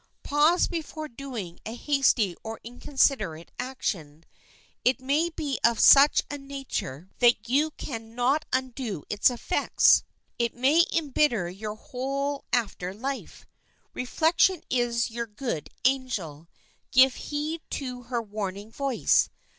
[0.23, 4.25] Pause before doing a hasty or inconsiderate action.
[4.83, 10.01] It may be of such a nature that you can not undo its effects.
[10.39, 13.45] It may embitter your whole after life.
[13.93, 16.47] Reflection is your good angel;
[16.89, 19.29] give heed to her warning voice.